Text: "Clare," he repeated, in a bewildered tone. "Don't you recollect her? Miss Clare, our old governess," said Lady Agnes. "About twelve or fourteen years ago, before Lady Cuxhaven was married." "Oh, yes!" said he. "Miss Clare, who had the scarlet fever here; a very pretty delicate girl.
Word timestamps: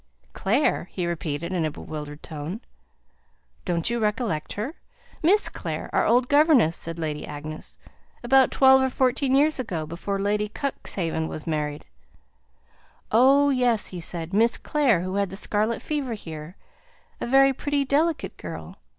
"Clare," 0.33 0.85
he 0.89 1.05
repeated, 1.05 1.53
in 1.53 1.63
a 1.63 1.69
bewildered 1.69 2.23
tone. 2.23 2.59
"Don't 3.65 3.91
you 3.91 3.99
recollect 3.99 4.53
her? 4.53 4.73
Miss 5.21 5.47
Clare, 5.47 5.91
our 5.93 6.07
old 6.07 6.27
governess," 6.27 6.75
said 6.75 6.97
Lady 6.97 7.23
Agnes. 7.27 7.77
"About 8.23 8.49
twelve 8.49 8.81
or 8.81 8.89
fourteen 8.89 9.35
years 9.35 9.59
ago, 9.59 9.85
before 9.85 10.17
Lady 10.19 10.49
Cuxhaven 10.49 11.27
was 11.27 11.45
married." 11.45 11.85
"Oh, 13.11 13.51
yes!" 13.51 13.91
said 14.03 14.31
he. 14.33 14.37
"Miss 14.39 14.57
Clare, 14.57 15.01
who 15.01 15.13
had 15.17 15.29
the 15.29 15.35
scarlet 15.35 15.83
fever 15.83 16.15
here; 16.15 16.55
a 17.19 17.27
very 17.27 17.53
pretty 17.53 17.85
delicate 17.85 18.37
girl. 18.37 18.77